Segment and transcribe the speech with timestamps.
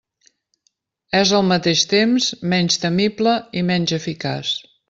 [1.19, 4.61] És al mateix temps menys temible i menys eficaç.